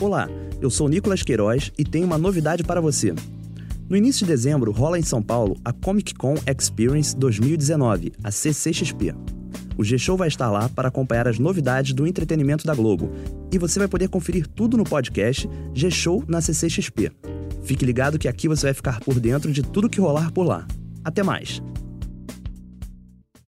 [0.00, 0.30] Olá,
[0.62, 3.12] eu sou Nicolas Queiroz e tenho uma novidade para você.
[3.86, 9.14] No início de dezembro rola em São Paulo a Comic Con Experience 2019, a CCXP.
[9.76, 13.10] O G-Show vai estar lá para acompanhar as novidades do entretenimento da Globo
[13.52, 17.12] e você vai poder conferir tudo no podcast G-Show na CCXP.
[17.62, 20.66] Fique ligado que aqui você vai ficar por dentro de tudo que rolar por lá.
[21.04, 21.60] Até mais!